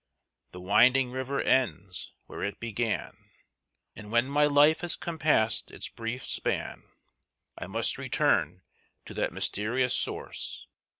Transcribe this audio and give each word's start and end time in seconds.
The 0.49 0.59
winding 0.59 1.11
river 1.11 1.39
ends 1.41 2.13
where 2.25 2.43
it 2.43 2.59
began; 2.59 3.29
And 3.95 4.09
when 4.11 4.25
my 4.29 4.45
life 4.47 4.81
has 4.81 4.95
compassed 4.95 5.69
its 5.69 5.89
brief 5.89 6.25
span 6.25 6.85
I 7.55 7.67
must 7.67 7.99
return 7.99 8.63
to 9.05 9.13
that 9.13 9.31
mysterious 9.31 9.93
source. 9.93 10.65